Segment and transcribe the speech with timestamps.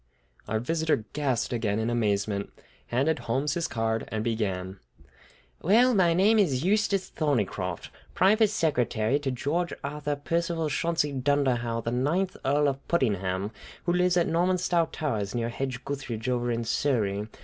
[0.47, 2.51] Our visitor gasped again in amazement,
[2.87, 4.79] handed Holmes his card, and began:
[5.61, 11.91] "Well, my name is Eustace Thorneycroft, private secretary to George Arthur Percival Chauncey Dunderhaugh, the
[11.91, 13.51] ninth Earl of Puddingham,
[13.85, 17.27] who lives at Normanstow Towers, near Hedge gutheridge, over in Surrey.